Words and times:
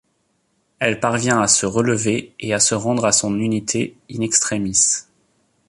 Elle 0.79 0.99
parvient 0.99 1.41
à 1.41 1.47
se 1.47 1.67
relever 1.67 2.33
et 2.39 2.55
à 2.55 2.59
se 2.59 2.73
rendre 2.73 3.05
à 3.05 3.11
son 3.11 3.37
unité, 3.37 3.95
in 4.11 4.21
extremis. 4.21 5.05